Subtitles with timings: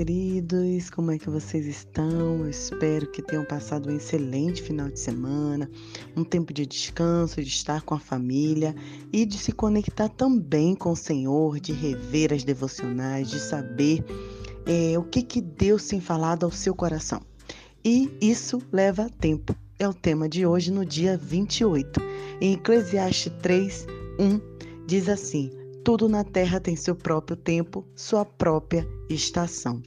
[0.00, 2.38] queridos, como é que vocês estão?
[2.38, 5.70] Eu espero que tenham passado um excelente final de semana,
[6.16, 8.74] um tempo de descanso, de estar com a família
[9.12, 14.02] e de se conectar também com o Senhor, de rever as devocionais, de saber
[14.64, 17.20] é, o que, que Deus tem falado ao seu coração.
[17.84, 19.54] E isso leva tempo.
[19.78, 22.00] É o tema de hoje, no dia 28.
[22.40, 23.86] Em Eclesiastes 3,
[24.18, 24.40] 1,
[24.86, 25.50] diz assim:
[25.84, 29.82] Tudo na terra tem seu próprio tempo, sua própria estação.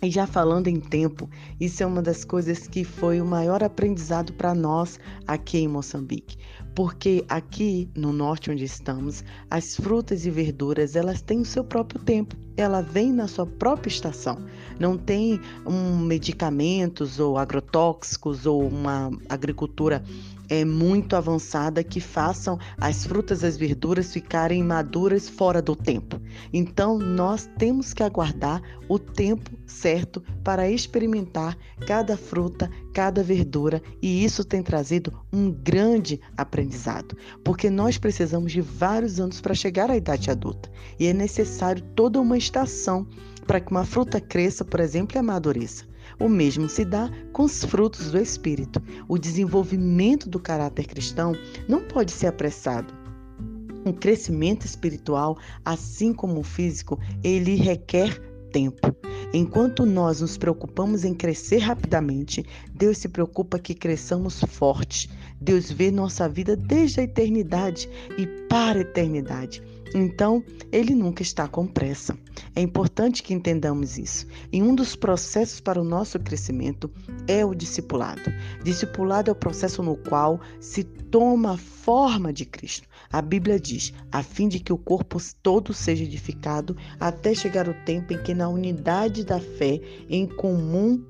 [0.00, 1.28] E já falando em tempo,
[1.60, 6.38] isso é uma das coisas que foi o maior aprendizado para nós aqui em Moçambique,
[6.72, 12.00] porque aqui no norte onde estamos, as frutas e verduras, elas têm o seu próprio
[12.00, 12.36] tempo.
[12.56, 14.38] Ela vem na sua própria estação.
[14.78, 20.02] Não tem um medicamentos ou agrotóxicos ou uma agricultura
[20.48, 26.20] é, muito avançada que façam as frutas e as verduras ficarem maduras fora do tempo.
[26.52, 34.24] Então, nós temos que aguardar o tempo certo para experimentar cada fruta, cada verdura, e
[34.24, 39.96] isso tem trazido um grande aprendizado, porque nós precisamos de vários anos para chegar à
[39.96, 43.06] idade adulta, e é necessário toda uma estação
[43.46, 45.86] para que uma fruta cresça, por exemplo, e amadureça.
[46.20, 48.82] O mesmo se dá com os frutos do Espírito.
[49.06, 51.32] O desenvolvimento do caráter cristão
[51.68, 52.92] não pode ser apressado.
[53.86, 58.94] Um crescimento espiritual, assim como o físico, ele requer tempo.
[59.32, 62.44] Enquanto nós nos preocupamos em crescer rapidamente,
[62.74, 65.08] Deus se preocupa que cresçamos fortes.
[65.40, 69.62] Deus vê nossa vida desde a eternidade e para a eternidade.
[69.94, 72.16] Então, ele nunca está com pressa.
[72.54, 74.26] É importante que entendamos isso.
[74.52, 76.90] E um dos processos para o nosso crescimento
[77.26, 78.32] é o discipulado.
[78.62, 82.86] Discipulado é o processo no qual se toma a forma de Cristo.
[83.10, 87.74] A Bíblia diz: a fim de que o corpo todo seja edificado, até chegar o
[87.84, 91.02] tempo em que, na unidade da fé, em comum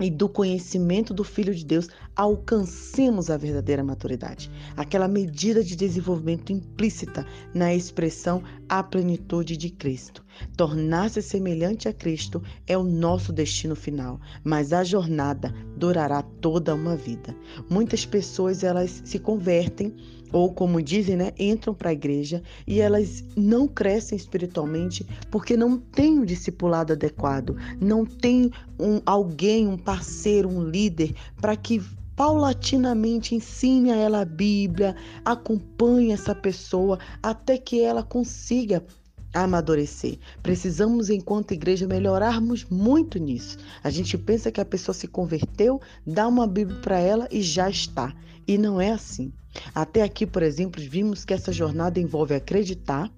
[0.00, 6.52] e do conhecimento do Filho de Deus, alcancemos a verdadeira maturidade, aquela medida de desenvolvimento
[6.52, 10.24] implícita na expressão a plenitude de Cristo.
[10.56, 16.96] Tornar-se semelhante a Cristo é o nosso destino final, mas a jornada durará toda uma
[16.96, 17.34] vida.
[17.68, 19.94] Muitas pessoas elas se convertem
[20.32, 25.78] ou como dizem, né, entram para a igreja e elas não crescem espiritualmente porque não
[25.78, 31.80] têm o um discipulado adequado, não tem um alguém, um parceiro, um líder para que
[32.18, 38.84] paulatinamente ensine a ela a Bíblia, acompanhe essa pessoa até que ela consiga
[39.32, 40.18] amadurecer.
[40.42, 43.56] Precisamos, enquanto igreja, melhorarmos muito nisso.
[43.84, 47.70] A gente pensa que a pessoa se converteu, dá uma Bíblia para ela e já
[47.70, 48.12] está.
[48.48, 49.30] E não é assim.
[49.74, 53.12] Até aqui, por exemplo, vimos que essa jornada envolve acreditar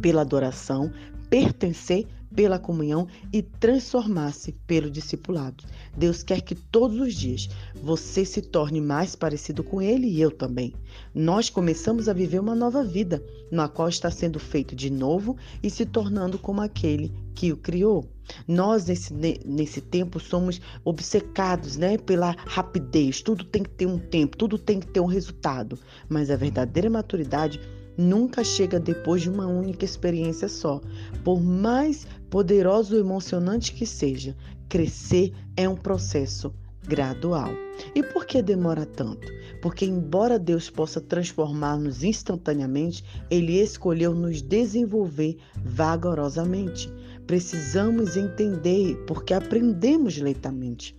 [0.00, 0.92] pela adoração,
[1.28, 5.64] pertencer pela comunhão e transformar-se pelo discipulado.
[5.96, 10.30] Deus quer que todos os dias você se torne mais parecido com Ele e eu
[10.30, 10.74] também.
[11.14, 15.70] Nós começamos a viver uma nova vida, na qual está sendo feito de novo e
[15.70, 18.08] se tornando como aquele que o criou.
[18.48, 19.12] Nós, nesse,
[19.44, 23.20] nesse tempo, somos obcecados né, pela rapidez.
[23.20, 25.78] Tudo tem que ter um tempo, tudo tem que ter um resultado.
[26.08, 27.60] Mas a verdadeira maturidade
[27.96, 30.80] nunca chega depois de uma única experiência só.
[31.22, 34.36] Por mais poderoso e emocionante que seja,
[34.68, 36.52] crescer é um processo
[36.86, 37.50] gradual.
[37.94, 39.26] E por que demora tanto?
[39.62, 46.92] Porque, embora Deus possa transformar-nos instantaneamente, Ele escolheu nos desenvolver vagarosamente.
[47.26, 50.94] Precisamos entender porque aprendemos lentamente.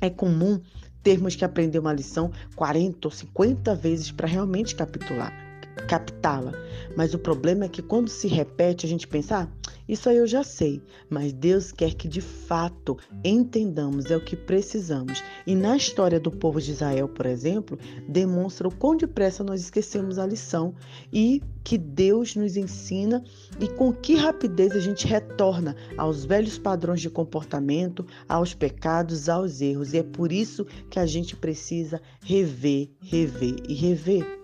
[0.00, 0.60] É comum
[1.02, 5.51] termos que aprender uma lição 40 ou 50 vezes para realmente capitular
[5.88, 6.52] captá-la.
[6.96, 10.26] Mas o problema é que quando se repete, a gente pensa, ah, isso aí eu
[10.26, 10.82] já sei.
[11.08, 15.22] Mas Deus quer que de fato entendamos, é o que precisamos.
[15.46, 17.78] E na história do povo de Israel, por exemplo,
[18.08, 20.74] demonstra o quão depressa nós esquecemos a lição
[21.12, 23.22] e que Deus nos ensina
[23.60, 29.60] e com que rapidez a gente retorna aos velhos padrões de comportamento, aos pecados, aos
[29.60, 29.92] erros.
[29.92, 34.41] E é por isso que a gente precisa rever, rever e rever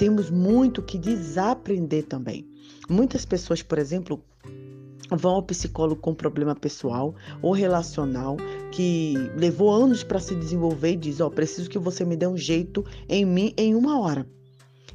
[0.00, 2.48] temos muito que desaprender também.
[2.88, 4.24] Muitas pessoas, por exemplo,
[5.10, 8.38] vão ao psicólogo com problema pessoal ou relacional
[8.72, 12.26] que levou anos para se desenvolver e diz: Ó, oh, preciso que você me dê
[12.26, 14.26] um jeito em mim em uma hora.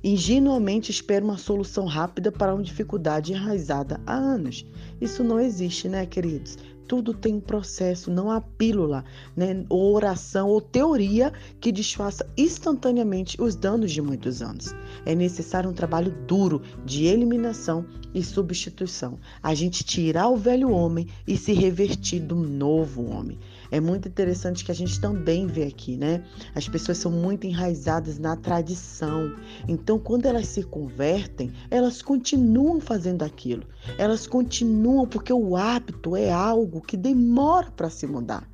[0.04, 4.66] Ingenuamente espera uma solução rápida para uma dificuldade enraizada há anos.
[5.00, 6.57] Isso não existe, né, queridos?
[6.87, 9.03] Tudo tem um processo, não há pílula,
[9.35, 14.73] né, ou oração ou teoria que desfaça instantaneamente os danos de muitos anos.
[15.05, 19.19] É necessário um trabalho duro de eliminação e substituição.
[19.41, 23.37] A gente tirar o velho homem e se revertir do novo homem.
[23.71, 26.23] É muito interessante que a gente também vê aqui, né?
[26.53, 29.35] As pessoas são muito enraizadas na tradição.
[29.67, 33.63] Então, quando elas se convertem, elas continuam fazendo aquilo.
[33.97, 38.47] Elas continuam porque o hábito é algo que demora para se mudar.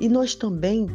[0.00, 0.88] E nós também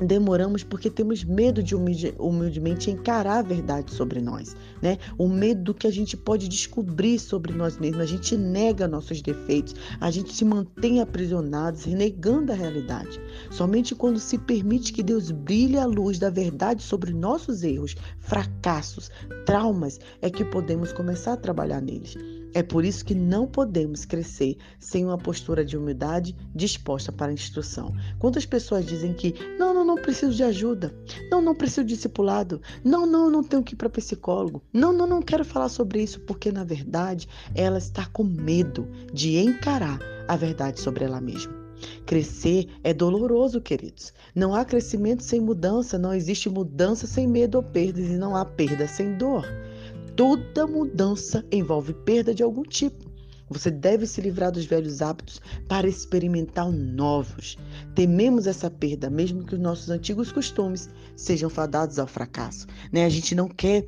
[0.00, 4.98] demoramos porque temos medo de humildemente encarar a verdade sobre nós, né?
[5.16, 8.02] O medo do que a gente pode descobrir sobre nós mesmos.
[8.02, 13.20] A gente nega nossos defeitos, a gente se mantém aprisionados, renegando a realidade.
[13.50, 19.10] Somente quando se permite que Deus brilhe a luz da verdade sobre nossos erros, fracassos,
[19.44, 22.16] traumas, é que podemos começar a trabalhar neles.
[22.54, 27.34] É por isso que não podemos crescer sem uma postura de humildade disposta para a
[27.34, 27.94] instrução.
[28.18, 30.94] Quantas pessoas dizem que não, não, preciso de ajuda,
[31.30, 35.06] não, não preciso de discipulado, não, não, não tenho que ir para psicólogo, não, não,
[35.06, 39.98] não quero falar sobre isso, porque na verdade ela está com medo de encarar
[40.28, 41.52] a verdade sobre ela mesma.
[42.04, 44.12] Crescer é doloroso, queridos.
[44.34, 48.44] Não há crescimento sem mudança, não existe mudança sem medo ou perdas e não há
[48.44, 49.46] perda sem dor.
[50.16, 53.07] Toda mudança envolve perda de algum tipo.
[53.50, 57.56] Você deve se livrar dos velhos hábitos para experimentar novos.
[57.94, 62.66] Tememos essa perda, mesmo que os nossos antigos costumes sejam fadados ao fracasso.
[62.92, 63.04] Né?
[63.04, 63.86] A gente não quer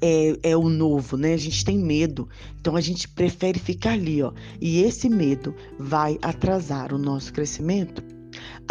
[0.00, 1.34] é, é, o novo, né?
[1.34, 2.28] A gente tem medo,
[2.58, 4.32] então a gente prefere ficar ali, ó.
[4.60, 8.19] E esse medo vai atrasar o nosso crescimento.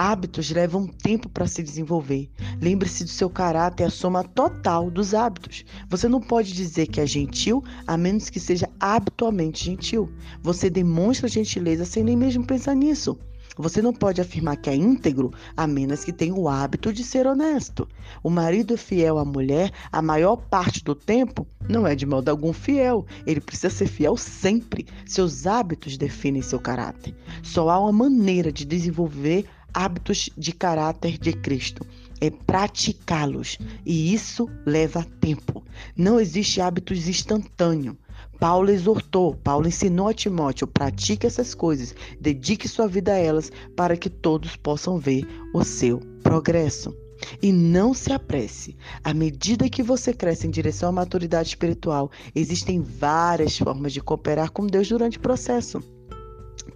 [0.01, 2.29] Hábitos levam tempo para se desenvolver.
[2.61, 5.65] Lembre-se do seu caráter, a soma total dos hábitos.
[5.89, 10.09] Você não pode dizer que é gentil a menos que seja habitualmente gentil.
[10.41, 13.19] Você demonstra gentileza sem nem mesmo pensar nisso.
[13.57, 17.27] Você não pode afirmar que é íntegro a menos que tenha o hábito de ser
[17.27, 17.85] honesto.
[18.23, 22.53] O marido fiel à mulher, a maior parte do tempo, não é de modo algum
[22.53, 23.05] fiel.
[23.27, 24.87] Ele precisa ser fiel sempre.
[25.05, 27.13] Seus hábitos definem seu caráter.
[27.43, 31.85] Só há uma maneira de desenvolver hábitos de caráter de Cristo
[32.21, 35.63] é praticá-los e isso leva tempo.
[35.95, 37.97] Não existe hábitos instantâneo.
[38.39, 43.97] Paulo exortou, Paulo ensinou a Timóteo: pratique essas coisas, dedique sua vida a elas para
[43.97, 46.95] que todos possam ver o seu progresso.
[47.41, 48.77] E não se apresse.
[49.03, 54.51] À medida que você cresce em direção à maturidade espiritual, existem várias formas de cooperar
[54.51, 55.83] com Deus durante o processo.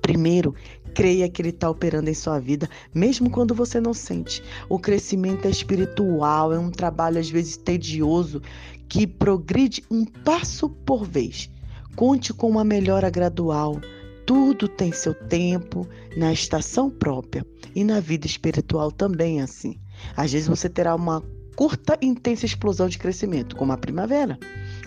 [0.04, 0.54] Primeiro,
[0.94, 4.44] creia que Ele está operando em sua vida, mesmo quando você não sente.
[4.68, 8.42] O crescimento é espiritual, é um trabalho às vezes tedioso
[8.90, 11.50] que progride um passo por vez.
[11.96, 13.80] Conte com uma melhora gradual.
[14.26, 19.80] Tudo tem seu tempo na estação própria e na vida espiritual também é assim.
[20.18, 21.24] Às vezes você terá uma
[21.56, 24.38] curta e intensa explosão de crescimento, como a primavera,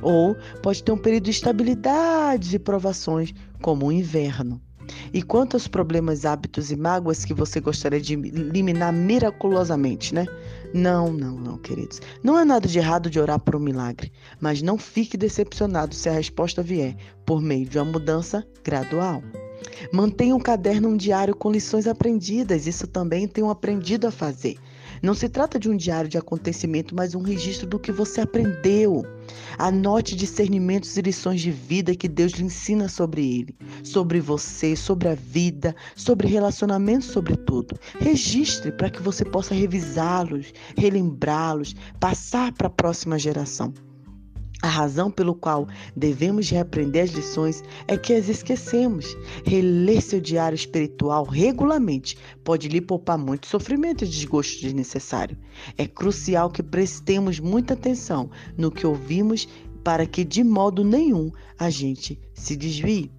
[0.02, 3.32] ou pode ter um período de estabilidade e provações,
[3.62, 4.60] como o inverno.
[5.12, 10.26] E quantos problemas, hábitos e mágoas que você gostaria de eliminar miraculosamente, né?
[10.72, 12.00] Não, não, não, queridos.
[12.22, 16.08] Não é nada de errado de orar por um milagre, mas não fique decepcionado se
[16.08, 19.22] a resposta vier por meio de uma mudança gradual.
[19.92, 22.66] Mantenha um caderno, um diário com lições aprendidas.
[22.66, 24.56] Isso também tenho aprendido a fazer.
[25.02, 29.04] Não se trata de um diário de acontecimento, mas um registro do que você aprendeu.
[29.58, 35.08] Anote discernimentos e lições de vida que Deus lhe ensina sobre ele, sobre você, sobre
[35.08, 37.78] a vida, sobre relacionamentos, sobre tudo.
[37.98, 43.72] Registre para que você possa revisá-los, relembrá-los, passar para a próxima geração.
[44.66, 49.16] A razão pelo qual devemos reaprender as lições é que as esquecemos.
[49.44, 55.38] Reler seu diário espiritual regularmente pode lhe poupar muito sofrimento e desgosto desnecessário.
[55.78, 59.46] É crucial que prestemos muita atenção no que ouvimos
[59.84, 63.12] para que de modo nenhum a gente se desvie.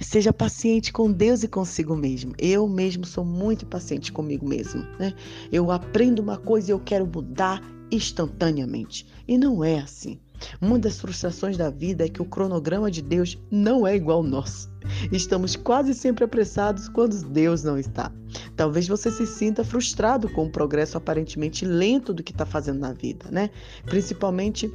[0.00, 2.34] Seja paciente com Deus e consigo mesmo.
[2.38, 4.82] Eu mesmo sou muito paciente comigo mesmo.
[4.96, 5.12] Né?
[5.50, 7.60] Eu aprendo uma coisa e eu quero mudar
[7.90, 9.08] instantaneamente.
[9.26, 10.20] E não é assim.
[10.60, 14.24] Uma das frustrações da vida é que o cronograma de Deus não é igual ao
[14.24, 14.70] nosso.
[15.10, 18.12] Estamos quase sempre apressados quando Deus não está.
[18.56, 22.92] Talvez você se sinta frustrado com o progresso aparentemente lento do que está fazendo na
[22.92, 23.50] vida, né?
[23.86, 24.70] Principalmente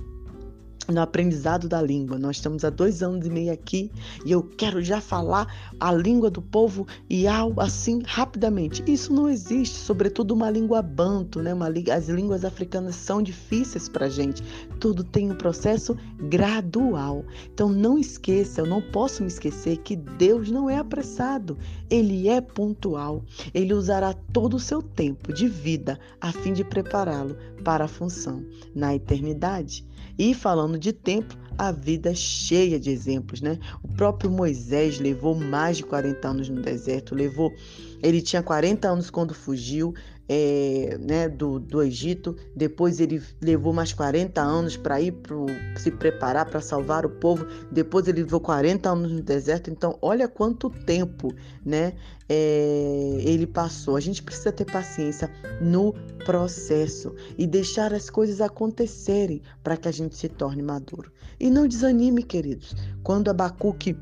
[0.91, 2.17] no aprendizado da língua.
[2.17, 3.91] Nós estamos há dois anos e meio aqui
[4.25, 8.83] e eu quero já falar a língua do povo e algo assim rapidamente.
[8.87, 11.53] Isso não existe, sobretudo uma língua banto, né?
[11.53, 14.43] Uma, as línguas africanas são difíceis para gente.
[14.79, 17.23] Tudo tem um processo gradual.
[17.53, 21.57] Então não esqueça, eu não posso me esquecer que Deus não é apressado,
[21.89, 23.23] Ele é pontual.
[23.53, 28.43] Ele usará todo o seu tempo de vida a fim de prepará-lo para a função
[28.73, 29.85] na eternidade.
[30.17, 33.59] E falando de tempo, a vida cheia de exemplos, né?
[33.83, 37.53] O próprio Moisés levou mais de 40 anos no deserto, levou,
[38.01, 39.93] ele tinha 40 anos quando fugiu,
[40.29, 42.35] é, né, do, do Egito.
[42.55, 47.47] Depois ele levou mais 40 anos para ir pro, se preparar para salvar o povo.
[47.71, 49.71] Depois ele levou 40 anos no deserto.
[49.71, 51.33] Então, olha quanto tempo
[51.65, 51.93] né,
[52.29, 53.95] é, ele passou.
[53.95, 55.93] A gente precisa ter paciência no
[56.25, 61.11] processo e deixar as coisas acontecerem para que a gente se torne maduro.
[61.39, 62.75] E não desanime, queridos.
[63.01, 63.97] Quando Abacuque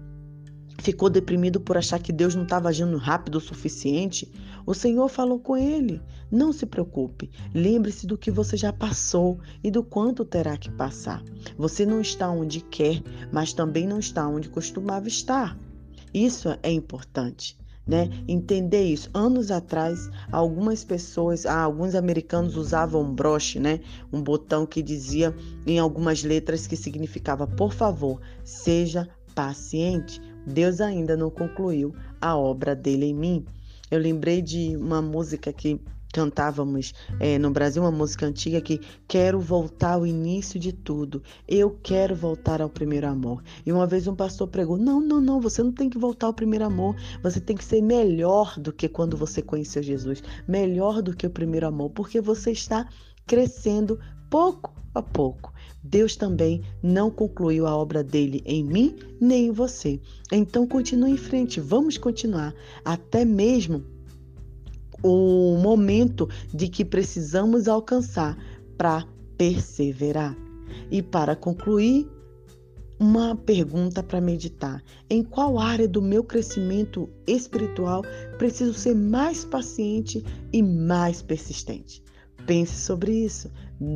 [0.77, 4.31] ficou deprimido por achar que Deus não estava agindo rápido o suficiente,
[4.65, 9.71] o Senhor falou com ele: Não se preocupe, lembre-se do que você já passou e
[9.71, 11.23] do quanto terá que passar.
[11.57, 15.57] Você não está onde quer, mas também não está onde costumava estar.
[16.13, 17.57] Isso é importante.
[17.85, 18.09] Né?
[18.27, 19.09] Entender isso.
[19.13, 23.79] Anos atrás, algumas pessoas, ah, alguns americanos usavam um broche, né?
[24.11, 25.33] Um botão que dizia
[25.65, 30.19] em algumas letras que significava: por favor, seja paciente.
[30.47, 33.45] Deus ainda não concluiu a obra dele em mim.
[33.91, 35.79] Eu lembrei de uma música que
[36.13, 41.21] cantávamos é, no Brasil, uma música antiga que quero voltar ao início de tudo.
[41.45, 43.43] Eu quero voltar ao primeiro amor.
[43.65, 46.33] E uma vez um pastor pregou: não, não, não, você não tem que voltar ao
[46.33, 46.95] primeiro amor.
[47.21, 51.29] Você tem que ser melhor do que quando você conheceu Jesus, melhor do que o
[51.29, 52.87] primeiro amor, porque você está
[53.27, 55.53] crescendo pouco a pouco.
[55.83, 59.99] Deus também não concluiu a obra dele em mim nem em você.
[60.31, 62.53] Então continue em frente, vamos continuar
[62.83, 63.83] até mesmo
[65.03, 68.37] o momento de que precisamos alcançar
[68.77, 69.05] para
[69.37, 70.35] perseverar.
[70.89, 72.09] E para concluir,
[72.99, 78.03] uma pergunta para meditar: em qual área do meu crescimento espiritual
[78.37, 82.03] preciso ser mais paciente e mais persistente?
[82.47, 83.51] Pense sobre isso.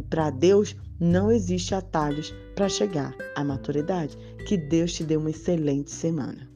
[0.10, 4.18] Para Deus não existe atalhos para chegar à maturidade.
[4.46, 6.51] Que Deus te dê uma excelente semana.